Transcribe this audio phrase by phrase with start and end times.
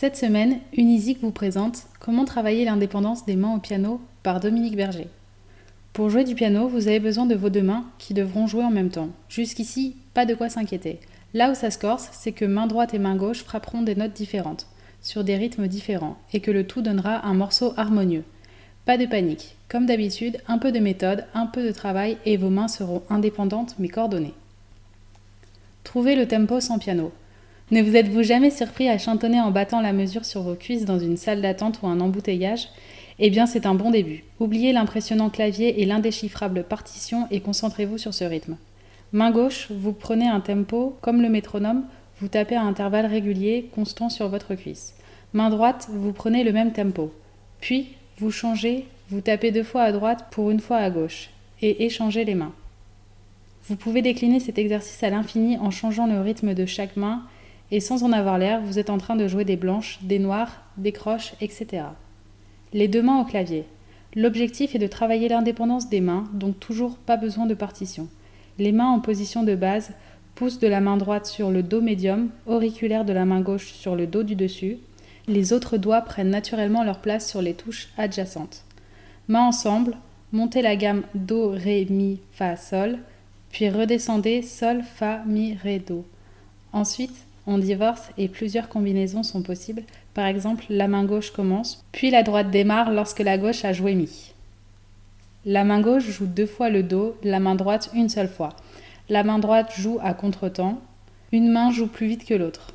[0.00, 5.08] Cette semaine, Unisic vous présente Comment travailler l'indépendance des mains au piano par Dominique Berger.
[5.92, 8.70] Pour jouer du piano, vous avez besoin de vos deux mains qui devront jouer en
[8.70, 9.08] même temps.
[9.28, 11.00] Jusqu'ici, pas de quoi s'inquiéter.
[11.34, 14.12] Là où ça se corse, c'est que main droite et main gauche frapperont des notes
[14.12, 14.68] différentes,
[15.02, 18.22] sur des rythmes différents, et que le tout donnera un morceau harmonieux.
[18.84, 19.56] Pas de panique.
[19.68, 23.74] Comme d'habitude, un peu de méthode, un peu de travail et vos mains seront indépendantes
[23.80, 24.34] mais coordonnées.
[25.82, 27.10] Trouvez le tempo sans piano.
[27.70, 30.98] Ne vous êtes-vous jamais surpris à chantonner en battant la mesure sur vos cuisses dans
[30.98, 32.68] une salle d'attente ou un embouteillage?
[33.18, 34.24] Eh bien, c'est un bon début.
[34.40, 38.56] Oubliez l'impressionnant clavier et l'indéchiffrable partition et concentrez-vous sur ce rythme.
[39.12, 41.84] Main gauche, vous prenez un tempo comme le métronome,
[42.22, 44.94] vous tapez à intervalles réguliers, constants sur votre cuisse.
[45.34, 47.12] Main droite, vous prenez le même tempo.
[47.60, 51.28] Puis, vous changez, vous tapez deux fois à droite pour une fois à gauche,
[51.60, 52.52] et échangez les mains.
[53.64, 57.24] Vous pouvez décliner cet exercice à l'infini en changeant le rythme de chaque main,
[57.70, 60.62] et sans en avoir l'air, vous êtes en train de jouer des blanches, des noires,
[60.76, 61.84] des croches, etc.
[62.72, 63.64] Les deux mains au clavier.
[64.14, 68.08] L'objectif est de travailler l'indépendance des mains, donc toujours pas besoin de partition.
[68.58, 69.92] Les mains en position de base,
[70.34, 73.96] pouce de la main droite sur le dos médium, auriculaire de la main gauche sur
[73.96, 74.78] le dos du dessus,
[75.26, 78.64] les autres doigts prennent naturellement leur place sur les touches adjacentes.
[79.28, 79.96] Mains ensemble,
[80.32, 82.98] montez la gamme Do, Ré, Mi, Fa, Sol,
[83.50, 86.06] puis redescendez Sol, Fa, Mi, Ré, Do.
[86.72, 89.82] Ensuite, on divorce et plusieurs combinaisons sont possibles.
[90.14, 93.94] Par exemple, la main gauche commence, puis la droite démarre lorsque la gauche a joué
[93.94, 94.34] Mi.
[95.46, 98.50] La main gauche joue deux fois le Do, la main droite une seule fois.
[99.08, 100.78] La main droite joue à contretemps.
[101.32, 102.74] Une main joue plus vite que l'autre.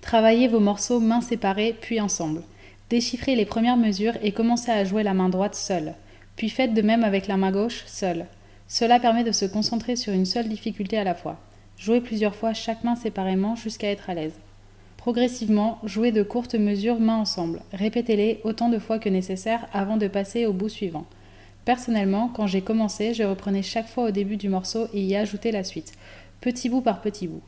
[0.00, 2.42] Travaillez vos morceaux mains séparées puis ensemble.
[2.90, 5.94] Déchiffrez les premières mesures et commencez à jouer la main droite seule.
[6.36, 8.26] Puis faites de même avec la main gauche seule.
[8.68, 11.40] Cela permet de se concentrer sur une seule difficulté à la fois.
[11.78, 14.38] Jouez plusieurs fois chaque main séparément jusqu'à être à l'aise.
[14.96, 17.60] Progressivement, jouez de courtes mesures mains ensemble.
[17.72, 21.04] Répétez-les autant de fois que nécessaire avant de passer au bout suivant.
[21.64, 25.52] Personnellement, quand j'ai commencé, je reprenais chaque fois au début du morceau et y ajoutais
[25.52, 25.92] la suite,
[26.40, 27.42] petit bout par petit bout.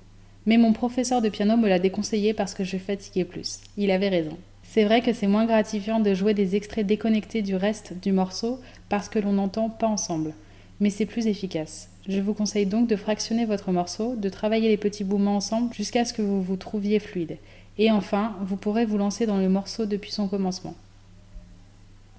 [0.46, 3.60] Mais mon professeur de piano me l'a déconseillé parce que je fatiguais plus.
[3.76, 4.36] Il avait raison.
[4.62, 8.60] C'est vrai que c'est moins gratifiant de jouer des extraits déconnectés du reste du morceau
[8.88, 10.34] parce que l'on n'entend pas ensemble.
[10.80, 11.88] Mais c'est plus efficace.
[12.08, 16.04] Je vous conseille donc de fractionner votre morceau, de travailler les petits mouvements ensemble jusqu'à
[16.04, 17.38] ce que vous vous trouviez fluide.
[17.78, 20.74] Et enfin, vous pourrez vous lancer dans le morceau depuis son commencement.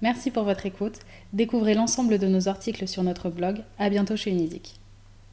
[0.02, 1.00] Merci pour votre écoute.
[1.32, 3.62] Découvrez l'ensemble de nos articles sur notre blog.
[3.78, 4.78] À bientôt chez Unisic.